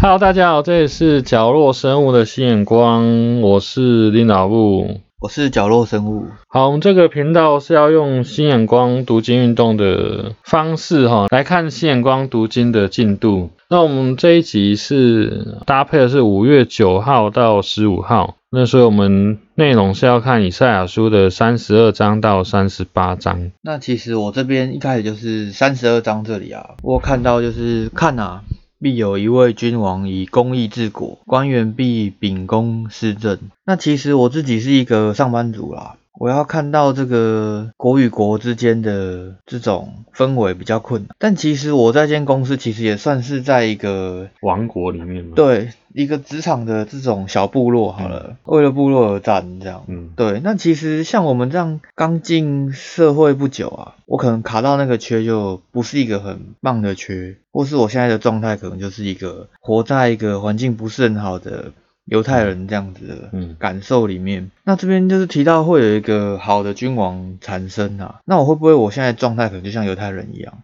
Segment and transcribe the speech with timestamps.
[0.00, 6.26] Hello，大家好，这里是角落生物的新眼光，我是林老布，我是角落生物。
[6.46, 13.50] 好，我们这个频道是要用新眼光读经运动的方式哈，来看新眼光读经的进度。
[13.68, 23.50] 那我们这一集是搭配的是五月九号到十五号，那所以我们内容是要看以赛亚书的三十二章到三十八章。
[23.62, 28.42] 那其实我这边一开始就是三十二章这里啊，我看到就是看啊，
[28.80, 33.38] 必有一位君王以公义治国，官员必秉公施政。
[33.64, 35.96] 那其实我自己是一个上班族啦。
[36.20, 45.34] 我要看到这个国与国之间的这种氛围比较困难，但其实我在间公司其实也算是在一个王国里面嘛。
[45.36, 45.68] 对，
[46.02, 49.84] 一个职场的这种小部落好了，为了部落而战这样。
[49.88, 50.40] 嗯，对。
[50.44, 61.72] 那其实像我们这样刚进社会不久啊，我可能卡到那个缺就不是一个很棒的缺，或是我现在的状态可能就是一个活在一个环境不是很好的。
[62.10, 70.54] 犹太人这样子的感受里面，那这边就是提到会有一个好的君王产生啊，那我会不会我现在状态可能就像犹太人一样，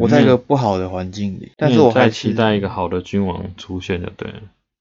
[0.00, 4.32] 我在一个不好的环境里，但是我还期待一个好的君王出现的，对，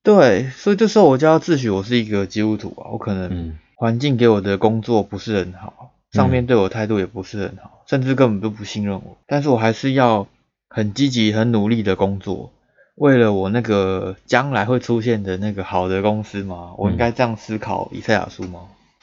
[0.04, 10.28] 对，所以这时候我就要自诩我是一个基督徒啊，我可能环境给我的工作不是很好，上面对我态度也不是很好，甚至根本都不信任我，但是我还是要
[10.68, 12.52] 很积极、很努力的工作。
[12.96, 16.74] 为了我那个将来会出现的那个好的公司吗？
[16.78, 18.60] 我应该这样思考以赛亚书吗？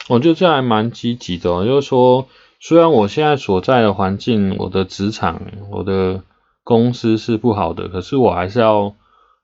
[0.07, 2.27] 我觉得这还蛮积极的，就是说，
[2.59, 5.41] 虽然我现在所在的环境，我的职场，
[5.71, 6.21] 我的
[6.63, 8.95] 公司是不好的，可是我还是要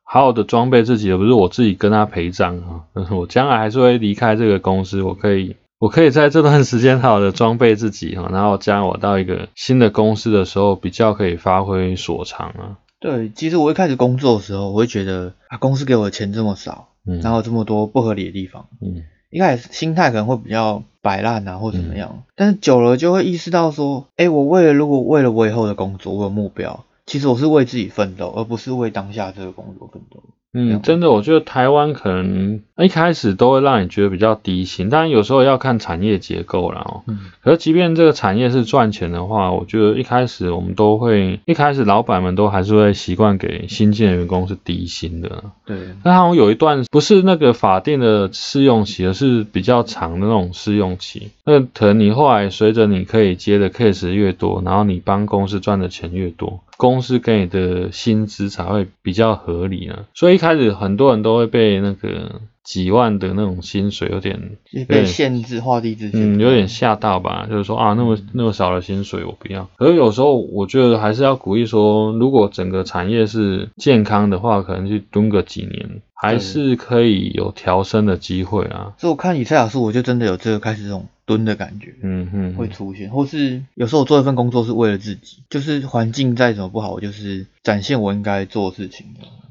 [0.10, 2.88] 好好的装备自己，而不是我自己跟他陪葬啊。
[3.12, 12.80] 我将来还是会离开这个公司，我可以，我可以在这段时间好好的装备自己哈，然后将我到一个新的公司的时候，比较可以发挥所长啊。
[13.02, 30.22] 对，其实我一开始工作的时候，我会觉得啊，公司给我的钱这么少，嗯，然后这么多不合理的地方，嗯，一开始心态可能会比较摆烂啊，或怎么样，但是久了就会意识到说，哎，我为了如果为了我以后的工作，我有目标，其实我是为自己奋斗，而不是为当下这个工作奋斗。
[30.54, 37.04] 嗯，真的，我觉得台湾可能一开始都会让你觉得比较低薪，但有时候要看产业结构了哦。
[37.06, 37.20] 嗯。
[37.42, 45.44] 可是即便这个产业是赚钱的话，我觉得一开始我们都会，一开始老板们都还是会习惯给新进的员工是低薪的。
[45.66, 45.78] 对。
[46.04, 51.30] 那好像有一段不是那个法定的试用期，而是比较长的那种试用期。
[51.46, 56.62] 那可能你后来随着你可以接的 case 越多，然后你帮公司赚的钱越多。
[56.77, 67.48] 公司给你的薪资才会比较合理呢，所以一开始很多人都会被那个几万的那种薪水有点被限制、画地自限，嗯，有点吓到吧？
[67.49, 69.70] 就是说啊，那么那么少的薪水我不要。
[69.77, 78.93] 可是有时候我觉得还是要鼓励说，如果整个产业是健康的话，可能去蹲个几年，还是可以有调升的机会啊。
[78.98, 81.08] 所以我看以赛亚书，我就真的有这个开始这种。
[81.27, 89.05] 蹲的感觉，嗯哼，会出现，或是有时候我做一份工作是为了自己，就是环境再怎么不好，我就是展现我应该做的事情。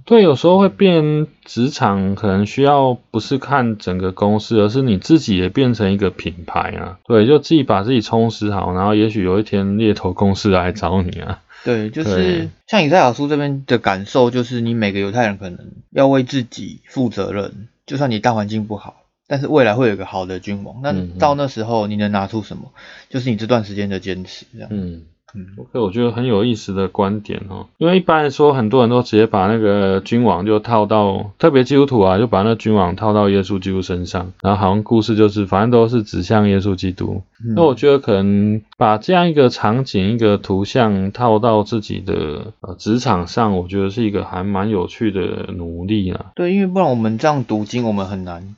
[0.07, 6.99] 对，有时候会变职场，可能需要不是看整个公司，而是你自己也变成一个品牌啊。
[7.07, 11.43] 对，就自己把自己充实好，然后也许有一天猎头公司来找你啊。
[11.65, 15.59] 对，就是像以赛亚书这边的感受，就是你每个犹太人可能
[15.91, 19.03] 要为自己负责任，就算你大环境不好。
[19.29, 22.73] 但是未来会有一个好的君王，那到那时候你能拿出什么？
[23.09, 24.69] 就是你这段时间的坚持，这样。
[24.71, 25.03] 嗯
[25.35, 27.67] 嗯，OK，我觉得很有意思的观点哦。
[27.77, 37.23] 因为一般来说，很多人都直接把那个君王就套到，特别基督徒啊，就把那君王套到耶稣基督身上，然后好像故事就是反正都是指向耶稣基督。
[37.55, 46.27] 那我觉得可能把这样一个场景、一个图像套到自己的呃职场上，我觉得是一个还蛮有趣的努力啊。
[46.37, 48.55] 对，因为不然我们这样读经，我们很难。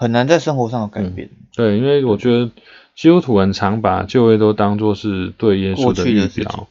[0.00, 1.28] 很难在生活上有改变。
[1.54, 2.50] 对，因为我觉得
[2.96, 6.68] 基督徒很常把旧业都当做是对耶稣的预表。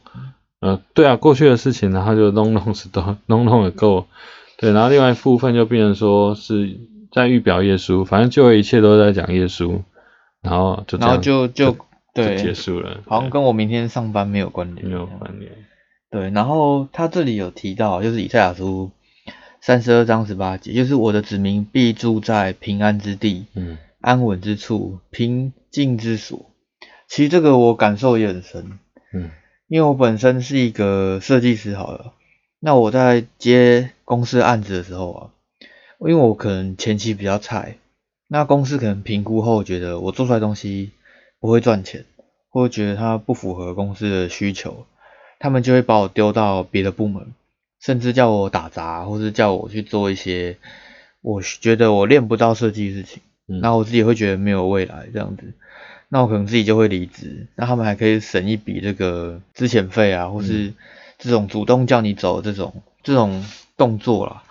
[0.58, 4.08] 呃，对啊，过去的事情，然后就弄弄是都弄弄也够。
[4.58, 6.76] 对，然后另外一部分就变成说是
[7.12, 9.78] 在预表耶稣，反正就业一切都在讲耶稣，
[10.42, 11.76] 然后就然后就就
[12.12, 14.88] 对结束了，好像跟我明天上班没有关联。
[14.88, 15.52] 没有关联。
[16.10, 18.90] 对，然后他这里有提到，就是以赛亚书。
[19.62, 26.46] 三十二章十八节，就是我的子民必住在平安之地，嗯，安稳之处，平静之所。
[27.08, 28.78] 其实这个我感受也很深，
[29.12, 29.30] 嗯，
[29.68, 32.14] 因为我本身是一个设计师，好了，
[32.58, 35.30] 那我在接公司案子的时候啊，
[35.98, 37.76] 因为我可能前期比较菜，
[38.28, 40.92] 那公司可能评估后觉得我做出来东西
[41.38, 42.06] 不会赚钱，
[42.48, 44.86] 或者觉得它不符合公司的需求，
[45.38, 47.34] 他们就会把我丢到别的部门。
[47.80, 50.58] 甚至叫我打杂，或是叫我去做一些
[51.22, 55.54] 我觉得我练不到设计事情，那我自己会觉得没有未来这样子，
[56.08, 60.74] 那我可能自己就会离职，那他们还可以省一笔这个资遣费啊，或是
[61.18, 63.44] 这种主动叫你走这种这种
[63.76, 64.42] 动作啦，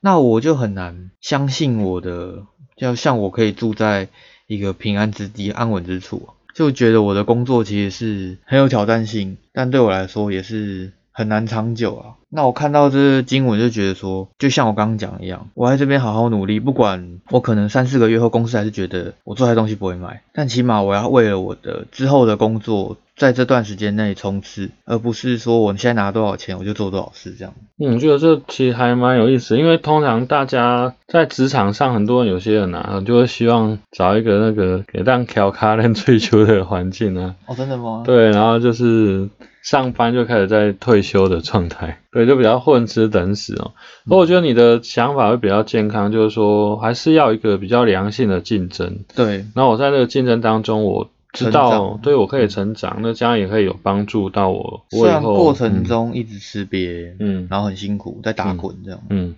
[0.00, 2.44] 那我就很难相信我的，
[2.76, 4.08] 就像我可以住在
[4.48, 10.92] 一个平安之地、安稳之处，就觉得我的工作其实是很有挑战性，但对我来说也是。
[11.12, 12.06] 很难长久啊。
[12.34, 27.52] 那我看到这经文就觉得说，就像我刚刚讲一样，我在这边好好努力，不管我可能三四个月后公司还是觉得我做的东西不会卖，但起码我要为了我的之后的工作，在这段时间内冲刺，而不是说我现在拿多少钱我就做多少事这样。
[27.78, 37.34] 嗯，我觉得这其实还蛮有意思，因为通常大家在职场上，很多人有些人啊，就会希望找一个那个给当调卡练退休的环境啊。
[37.44, 38.04] 哦，真的吗？
[38.06, 39.28] 对，然后就是。
[39.62, 43.72] 上班就开始在退休的状态，对，就比较混吃等死哦。
[44.04, 49.04] 不过我觉得你的想法会比较健康，就是说还是要一个比较良性的竞争。
[49.14, 54.84] 对，那我在这个竞争当中，我知道，对我可以成长，那这样也可以有帮助到我。
[54.90, 59.00] 虽然过程中一直吃瘪，嗯，然后很辛苦，在打滚这样。
[59.10, 59.36] 嗯，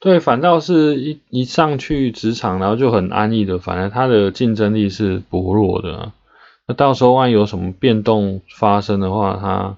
[0.00, 6.12] 对，反倒是一一上去职场，然后就很安逸的，反而他的竞争力是薄弱的。
[6.66, 9.76] 那到时候万一有什么变动发生的话，他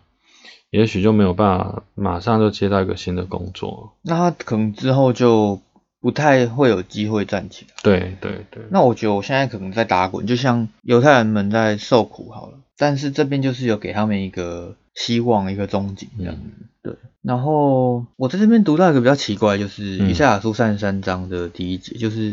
[0.70, 3.94] 也许就没有办法马上就接到一个新的工作。
[4.02, 5.60] 那他可能之后就
[6.00, 7.74] 不太会有机会站起来。
[7.82, 8.62] 对对对。
[8.70, 12.58] 那我觉得我现在可能在打滚，就像犹太人们在受苦好了。
[12.78, 16.40] 但是这边就是有给他们一个希望，一个终景这样子。
[16.84, 16.94] 对。
[17.22, 22.32] 然后我在这边读到一个比较奇怪，就是以赛亚书三十三章的第一节，就是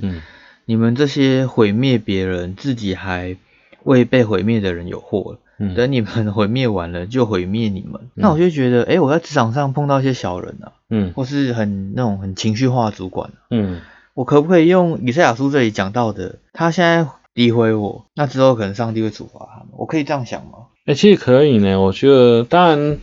[0.65, 3.35] 你们这些毁灭别人，自己还。
[3.83, 5.39] 为被毁灭的人有祸了，
[5.75, 8.01] 等你们 毁灭完了就毁灭你们。
[8.15, 13.81] 那我就觉得，哎，我在职场上碰到一些小人啊，嗯，或是很那种很情绪化的主管，嗯，
[14.13, 20.67] 我可不可以用以赛亚书这里讲到的，他现在诋毁我，那之后可能上帝会处罚他们，我可以这样想吗？
[20.85, 22.97] 哎，其实可以呢，我觉得，当然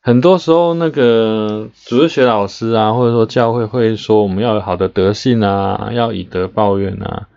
[0.00, 7.28] 很多时候那个主日学老师啊，或者说教会会说我们要有好的德性啊，要以德报怨啊。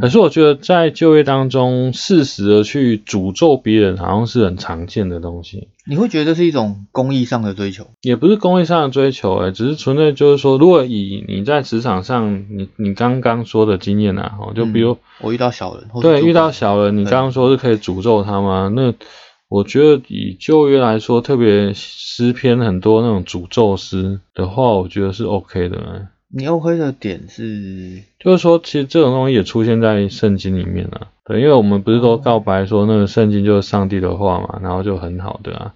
[0.00, 5.68] 可是我觉得在就业当中，适时的去诅咒别人，好像是很常见的东西。
[5.86, 7.86] 你会觉得是一种公益上的追求？
[8.02, 18.72] 也不是公益上的追求，哎，只是纯粹就是说，如果以你在职场上，你你刚刚说的经验啊，就比如我遇到小人，对，遇到小人，你刚刚说是可以诅咒他吗？
[18.74, 18.94] 那
[19.48, 26.08] 我觉得以就业来说，特别诗篇很多那种诅咒诗的话，我觉得是 OK 的。
[26.32, 35.74] 你 OK 的点是，就是说，其实这种东西也出现在圣经里面了，对，因为我们不是都告白说那个圣经就是上帝的话嘛，然后就很好的啊，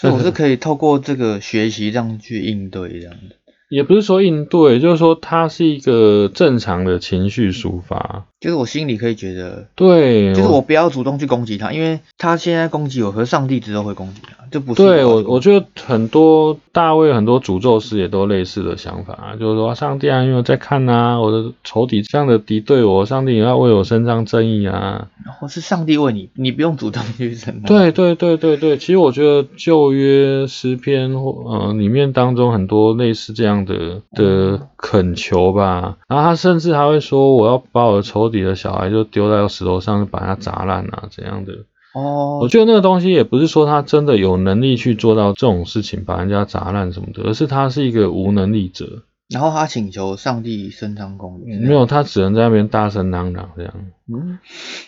[0.00, 3.36] 所以我是可以透过这个学习这样去应对这样的。
[3.70, 14.82] 也不是说应对，就是说它是一个正常的情绪抒发，就是我心里可以觉得，对，就是我不要主动去攻击他，因为他现在攻击我，和上帝之后会攻击他，就不是。
[14.82, 25.08] 对我，我觉得很多大卫很多诅咒师也都类似的想法，就是说上帝啊，因为我在看啊，我的仇敌这样的敌对我，上帝也要为我伸张正义啊。
[25.38, 27.64] 或是上帝为你，你不用主动去承担。
[27.64, 33.58] 对对对对对，其实我觉得旧约诗篇或呃里面当中很多类似这样。
[33.68, 41.52] 的的恳求吧，然后他甚至还会说：“我要把我的仇敌的小孩就丢在石头上，把它砸烂啊，怎样的？”
[41.94, 49.02] 哦，我觉得那个东西也不是说他真的有能力去做到这种事情，把人家砸烂什么的，而是他是一个无能力者。
[49.30, 53.74] 然后他请求上帝伸张公义，没有，他只能在那边大声嚷嚷这样。
[54.06, 54.38] 嗯，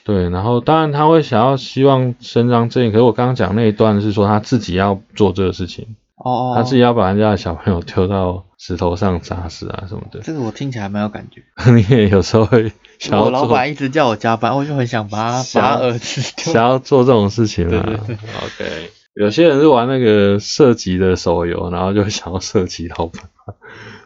[0.04, 5.96] 对，然后当然他会想要希望伸张正义，可是我刚刚讲那一段是说他自己要做这个事情。
[6.16, 11.42] 哦，他自己要把人家的小朋友丢到石头上砸死啊什么的，这个我听起来蛮有感觉。
[11.72, 17.98] 你也有时候会想要我老板一直叫我加班，我就很想把他把儿子想要做这种事情啊。
[18.44, 23.24] OK，有些人是玩那个射击的手游，然后就想要射击老板。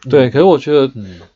[0.09, 0.91] 对，可是我觉得。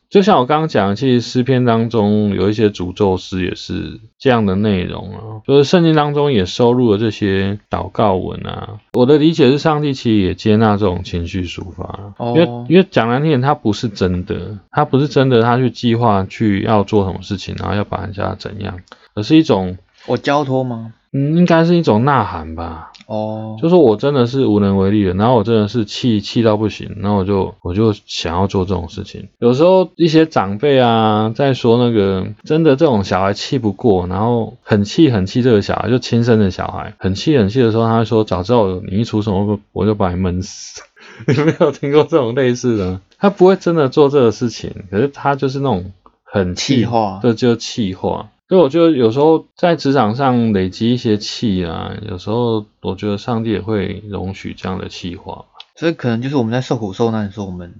[0.09, 8.79] 就像我刚刚讲，其实诗篇当中有一些诅咒诗也是这样的内容啊，就是圣经当中也收录了这些祷告文啊。
[8.93, 18.79] 我的理解是，上帝其实也接纳这种情绪抒发，因为因为讲难听点，他不是真的，他不是真的，他去计划去要做什么事情，然后要把人家怎样，
[19.13, 19.77] 而是一种
[20.09, 20.93] 我交托吗？
[21.11, 22.91] 嗯，应该是一种呐喊吧。
[23.07, 29.29] 哦，就说我真的是无能为力了，然后我真的是气气到不行，然后我就我就想要做这种事情。
[29.39, 40.83] 有时候一些长辈啊，在说那个真的这种小孩气不过，然后很气很气这个小孩，就亲生的小孩，很气很气的时候，他说早知道你一出手，我我就把你闷死。
[41.25, 43.01] 你没有听过这种类似的？
[43.17, 45.91] 他不会真的做这个事情，可是他就是那种
[46.23, 48.27] 很气化，这就气化。
[48.49, 55.45] 所以我觉得有时候在职场上累积一些气啊，有时候我觉得上帝也会容许这样的气化。
[55.75, 57.75] 所以可能就是我们在受苦受难的时候，我们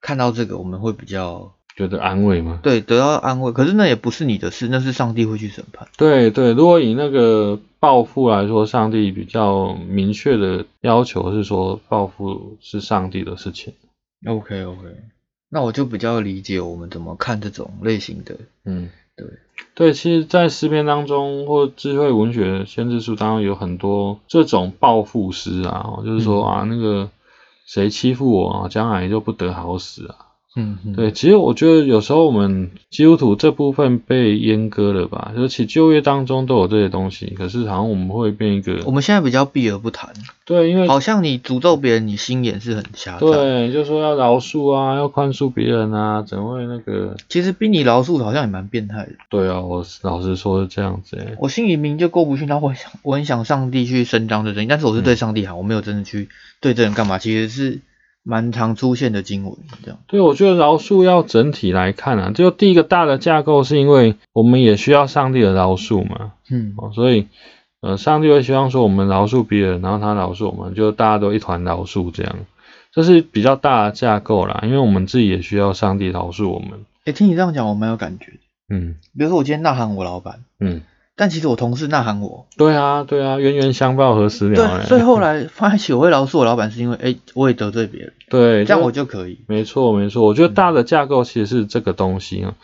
[0.00, 2.60] 看到这个，我们会比较觉得安慰吗？
[2.62, 3.50] 对，得到安慰。
[3.50, 5.88] 可是那也不是你的事，那是上帝会去审判。
[5.96, 13.72] 对对，如果以那个报复来说，上帝比较明确的要求是说，报复是上帝的事情。
[14.26, 14.80] OK OK，
[15.48, 18.36] 那我就比较理解我们怎么看这种类型的。
[18.64, 19.38] 嗯，对
[19.74, 27.10] 对，其实，在诗篇当中或智慧文学先知书当中，有很多这种报复诗啊，就是说啊那个。
[27.66, 30.29] 谁欺负我啊，将来就不得好死啊。
[30.56, 40.12] 嗯，对，其实我觉得有时候我们基督徒这部分被阉割了吧，尤其就业当中都有这些东西，可是好像我们会变一个，我们现在比较避而不谈。
[40.44, 43.20] 对，因为好像你诅咒别人，你心眼是很狭窄。
[43.20, 47.16] 对，就说要饶恕啊，要宽恕别人啊，怎会那个？
[47.28, 49.12] 其实逼你饶恕好像也蛮变态的。
[49.28, 51.16] 对啊，我老实说是这样子。
[51.38, 56.28] 我心里明就过不去，然后我想我很想上帝去伸张这正义，但是我是对上帝好，我没有真的去
[56.60, 57.78] 对这人干嘛，其实是。
[58.22, 59.98] 蛮常出现的经文，这样。
[60.06, 67.28] 对，我觉得饶恕要整体来看啊，就第一个大的架构是因为我们也需要上帝的饶恕嘛，嗯，所以
[67.80, 72.36] 呃，上帝会希望说我们饶恕别人，然后他饶恕我们，就大家都一团饶恕这样，
[72.92, 76.84] 这是比较大的架构啦，因为我们自己也需要上帝饶恕我们。
[77.06, 78.32] 哎，听你这样讲，我蛮有感觉
[78.68, 80.82] 嗯，比如说我今天呐喊我老板，嗯。
[81.20, 84.54] 但其实我同事呐喊我，对啊，对啊，冤冤相报何时了？
[84.56, 89.36] 对，所以后来放在一起，我会饶恕我老板，是因为哎， 我也得罪别人，对，这样我就可以。
[89.46, 92.54] 没错，没错，我觉得大的架构其实是这个东西啊。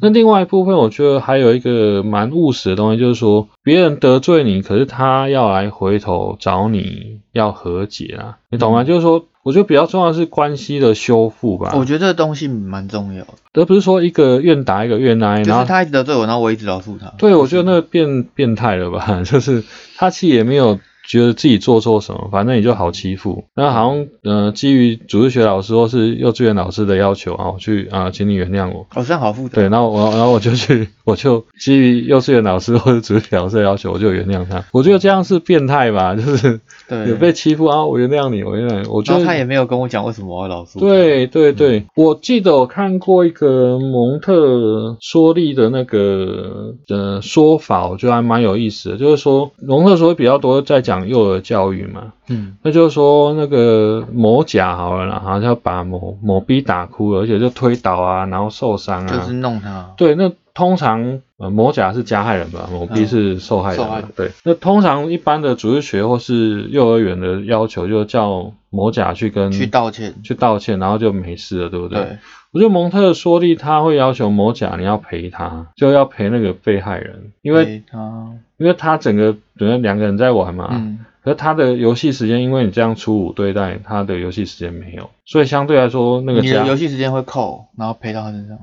[0.00, 8.82] 那另外一部分，我觉得还有一个蛮务实的东西，就是说别人得罪你，可是他要来回头找你要和解啊，你懂吗？
[8.82, 9.26] 就是说。
[9.46, 11.72] 我觉得比较重要的是关系的修复吧。
[11.76, 17.12] 我觉得这个东西蛮重要的，而不是说一个愿打一个愿挨，然后他一直得罪我，然后我一直饶恕他。
[17.16, 19.62] 对，我觉得那个变变态了吧， 就是
[19.96, 20.80] 他其实也没有。
[21.06, 23.44] 觉得自己做错什么，反正你就好欺负。
[23.54, 28.86] 那好像，呃，基于主日学老师或是幼稚园老师的要求啊，我去啊，请你原谅我。
[28.94, 29.54] 哦，这样好负责。
[29.54, 34.64] 对，然后我，然后我就去，我就基于幼稚园老师或者主日学老师的要求，我就原谅他。
[34.72, 36.58] 我觉得这样是变态吧， 就是
[37.06, 38.90] 有被欺负啊，我原谅你，我原谅。
[38.90, 40.80] 我觉得他也没有跟我讲为什么我要饶恕。
[40.80, 50.95] 对对对，我记得我看过一个蒙特梭利的那个呃说法，我觉得还蛮有意思的，就是说蒙特梭利比较多在讲。
[50.98, 59.92] 讲幼儿教育嘛，嗯，那就是说那个某甲好了，然后就把某某 B 打哭了，而且就推倒啊，然后受伤啊，就是弄他。
[59.96, 64.04] 对，那通常呃某甲是加害人吧，某 B 是受害人。
[64.16, 72.00] 对，那通常一般的主日学或是幼儿园的要求，就叫某甲去跟去道歉，去道歉，然后就没事了，对不对？
[72.00, 72.18] 对。
[72.52, 88.56] 我觉得蒙特梭利他会要求某甲你要陪他，就要陪那个被害人，因为他因为他整个等于两个人在玩嘛，嗯，可他的游戏时间因为你这样粗鲁对待他的游戏时间没有，所以相对来说那个你的游戏时间会扣，然后赔到他身上。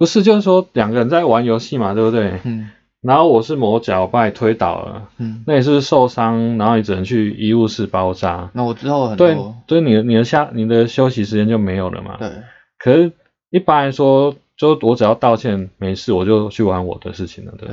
[0.00, 2.40] 不是，就是说两个人在玩游戏嘛，对不对？
[2.44, 2.70] 嗯。
[3.02, 8.50] 然后我是某甲，我把你推倒了，嗯，那也是受伤，然后你只能去医务室包扎。
[8.54, 12.16] 那我之后很多，对，以你的你的下你的休息时间就没有了嘛。
[12.18, 12.30] 对。
[12.78, 13.12] 可是。
[13.52, 17.68] 一般来说，就我只要道歉没事，我就去玩我的事情了，对。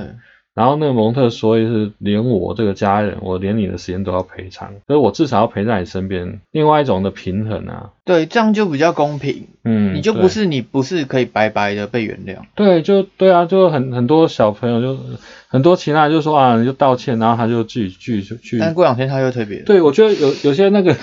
[0.58, 6.42] 然后那个蒙特说是连我这个家人，我连你的时间都要赔偿，所以我至少要陪在你身边。
[6.52, 9.50] 另外一种的平衡啊，对，这样就比较公平。
[9.64, 12.38] 嗯，你就不是你不是可以白白的被原谅。
[12.56, 15.00] 对，就对啊，就很很多小朋友就
[15.48, 18.58] 很多其他人就说啊，你就道歉，然后他就自己去去。
[18.58, 19.60] 但过两天他又特别。
[19.60, 20.96] 对，我觉得有有些那个。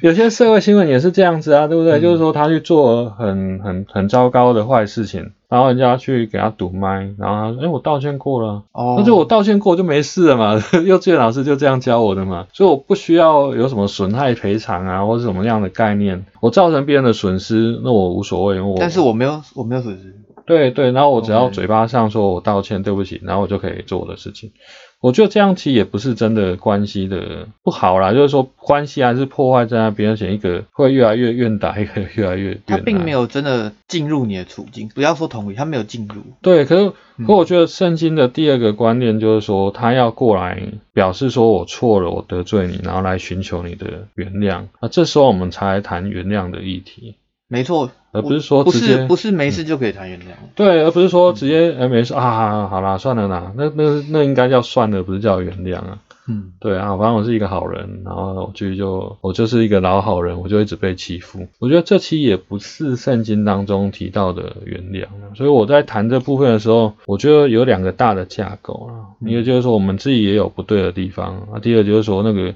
[0.00, 2.00] 有些社会新闻也是这样子啊，对不对？
[2.00, 10.54] 就是说他去做很很很糟糕的坏事情，然后人家去给他堵麦，然后他说：“哎，我道歉过了。”哦，那就我道歉过就没事了嘛。
[10.84, 16.24] 幼稚园老师就这样教我的嘛，所以我不需要有什么损害赔偿啊，或者什么样的概念。
[16.40, 20.14] 我造成别人的损失，那我无所谓，因为我但是我没有我没有损失。
[20.44, 24.52] 对对，然后我只要嘴巴上说我道歉，对不起，然后我就可以做我的事情。
[25.00, 36.22] 我觉得这样其实也不是真的关系的不好啦，就是说关系还是破坏在那边，而且一个会越来越怨打，一个越来越他并没有真的进入你的处境，不要说同意，他没有进入。
[36.40, 36.92] 对，可是
[37.24, 40.60] 可我觉得圣经的第二个观念就是说，他要过来
[40.92, 47.16] 表示说我错了，我得罪你，然后来寻求你的原谅那，这时候我们才谈原谅的议题。
[47.48, 50.24] 没错，而不是说不是不是没事就可以谈原谅。
[50.56, 55.98] 对，而不是说直接哎没事啊，好啦算了啦，那那那应该叫算了，不是叫原谅啊。
[56.28, 61.46] 嗯，对啊，反正我是一个好人，然后我就就我就是一个老好人，我就一直被欺负。
[61.60, 72.52] 我觉得这期也不是圣经当中提到的原谅，所以我在谈这部分的时候，我觉得有两个大的架构啊，一个就是说我们自己也有不对的地方啊，第二就是说那个。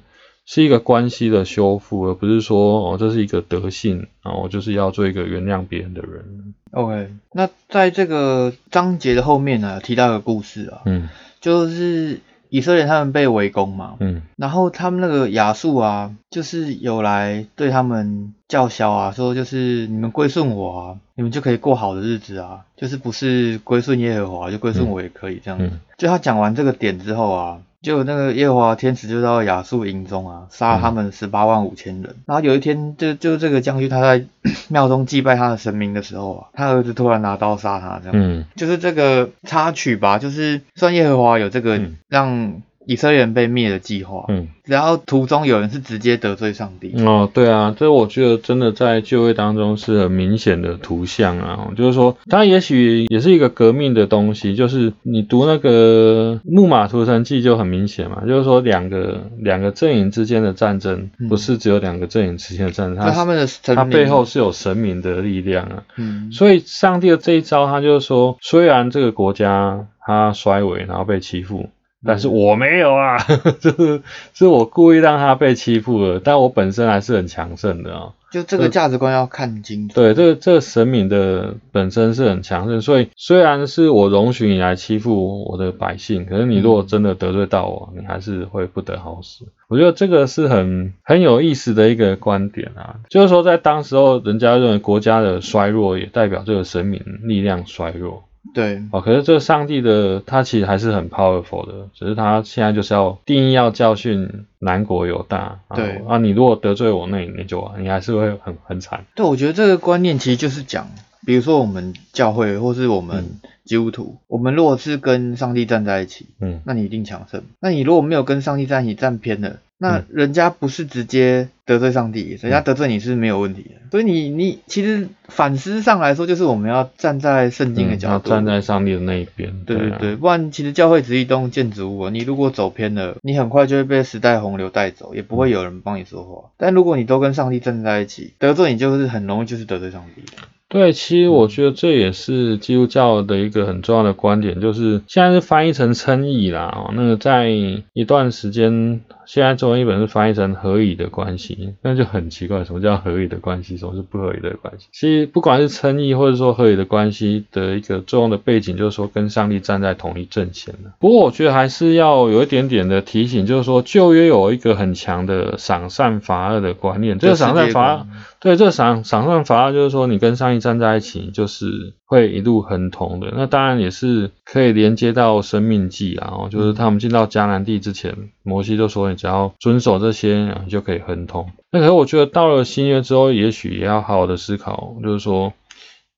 [0.47, 6.54] 是一个关系的修复，而不是说哦，这是一个德性啊，我就是要做一个原谅别人的人。
[6.73, 11.09] OK，那在这个章节的后面呢，提到一个故事啊，嗯，
[11.40, 25.70] 就是以色列他们被围攻嘛，嗯，然后他们那个亚述啊，就是有来对他们叫嚣啊，说就是你们归顺我啊，你们就可以过好的日子啊，就是不是归顺耶和华就归顺我也可以这样子。
[25.97, 27.61] 就他讲完这个点之后啊。
[27.82, 32.16] 就那个耶和华天使就到亚述营中啊，杀了他们十八万五千人。
[32.26, 34.25] 然后有一天，就就这个将军他在
[34.68, 42.62] 庙中祭拜他的神明的时候啊，他儿子突然拿刀杀他，这样，嗯，就是这个插曲吧，就是算耶和华有这个让。
[42.87, 46.94] 以色列人被灭的计划，嗯，然后途中有人是直接得罪上帝。
[47.04, 71.68] 哦，对啊，这我觉得真的在就业当中是很明显的图像啊，就是说它也许也是一个革命的东西，就是你读那个木马屠城记就很明显嘛，就是说两个两个阵营之间的战争不是只有两个阵营之间的战争，它他们的它背后是有神明的力量啊，嗯，所以上帝的这一招，他就是说，虽然这个国家它衰微，然后被欺负。
[72.04, 73.19] 但是我没有啊，
[73.61, 74.02] 就是
[74.33, 78.12] 是我故意让他被欺负了，但我本身还是很强盛的啊。
[78.30, 79.95] 就这个价值观要看清楚。
[79.97, 89.47] 对，这个这个神明的本身是很强盛，所以虽然是我容许你来欺负我的百姓，可是你如果真的得罪到我，你还是会不得好死。
[89.66, 98.23] 我觉得这个是很很有意思的一个观点啊，就是说在当时候，人家认为国家的衰弱也代表这个神明力量衰弱。
[98.54, 105.61] 对，哦，可是这个上帝的他其实还是很 powerful 的，只是他现在就是要定义要教训南国有大。
[105.75, 109.04] 对，啊，你如果得罪我，那你就你还是会很很惨。
[109.14, 110.88] 对，我觉得这个观念其实就是讲，
[111.26, 113.26] 比如说我们教会或是我们
[113.64, 117.43] 基督徒，我们如果是跟上帝站在一起，嗯，那你一定强盛。
[117.60, 119.58] 那你如果没有跟上帝站一起，站偏了。
[119.82, 123.71] 那人家不是直接得罪上帝，人家得罪你是没有问题的。
[123.90, 129.64] 所以你你其实反思上来说，就是我们要站在圣经的角度，站在上帝的那一边。
[129.64, 136.50] 对对对，不然其实教会只是一栋建筑物，你如果走偏了，你很快就会被时代洪流带走，也不会有人帮你说话。
[136.58, 140.23] 但如果你都跟上帝站在一起，得罪你就是很容易就是得罪上帝。
[140.71, 146.73] 对，其实我觉得这也是基督教的一个很重要的观点，就是现在是翻译成称义啦。
[146.73, 154.87] 哦，那个在一段时间，现在中文译本是翻译成合以的关系，那就很奇怪，什么叫合以的关系，什么是不合以的关系？
[154.93, 160.93] 其实不管是称义或者说合以的关系的一个重要的背景，就是说跟上帝站在同一阵线的。
[161.00, 168.06] 不过我觉得还是要有一点点的提醒，就是说旧约有一个很强的赏善罚恶的观念，这个赏善罚。
[168.40, 173.30] 对，这赏赏善罚恶就是说，你跟上帝站在一起，就是会一路亨通的。
[173.36, 181.50] 那当然也是可以连接到生命记啊，就是他们进到迦南地之前，摩西就说，你只要遵守这些，你就可以亨通。
[181.70, 185.52] 那可是我觉得到了新约之后，也许也要好好的思考，就是说，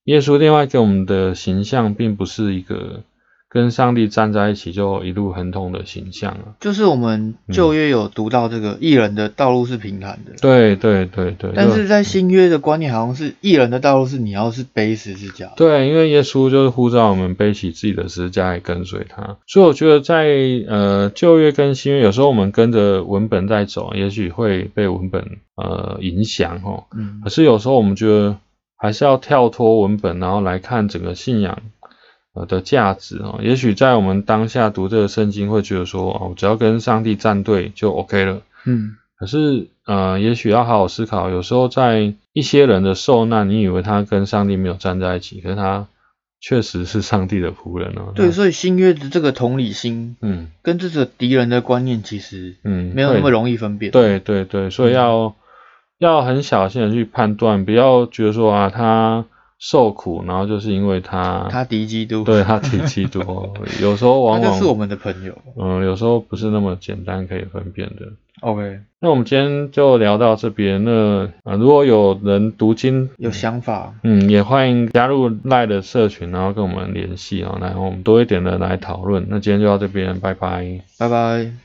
[0.04, 3.00] 耶稣另外给我们的形象，并不是一个。
[3.52, 11.52] 跟上帝站在一起就一路亨通的形象啊，就是我们旧约有读到这个艺人的道路是平坦的，对对对对。
[11.54, 20.24] 但是在新约的观念好像是艺人的道路是你要是背十字架，对，因为耶稣就是呼召我们背起自己的十字架来跟随他，所以我觉得在
[20.66, 25.22] 呃旧约跟新约有时候我们跟着文本在走，也许会被文本
[25.56, 28.38] 呃影响哦，嗯，可是有时候我们觉得
[28.78, 31.58] 还是要跳脱文本，然后来看整个信仰。
[32.34, 38.40] 呃的价值哦，也许在我们当下读这个圣经会觉得说哦，只要跟上帝站队就 OK 了。
[38.64, 45.88] 嗯，可是呃，也许要好好思考，有时候在一些人的受难，你以为他跟上帝没有站在一起，可是他
[46.40, 48.12] 确实是上帝的仆人哦。
[48.14, 53.92] 对，所以新约的这个同理心，嗯，跟这个敌人的观念其实，嗯，没有那么容易分辨。
[53.92, 55.34] 对对对，所以要
[55.98, 59.26] 要很小心的去判断，不要觉得说啊他。
[59.64, 63.20] 受苦，然后就是因为他，他敌基督，对他敌基督，
[63.80, 68.08] 有时候往往是我们的朋友，嗯，有时候不是那么简单可以分辨的。
[68.40, 70.82] OK，那我们今天就聊到这边。
[70.82, 79.26] 那啊，如果有人读经有想法，嗯，也欢迎加入赖的社群，然后跟我们联系啊，然后我们多一点的来讨论。
[79.28, 81.52] 那今天就到这边，拜拜，拜拜。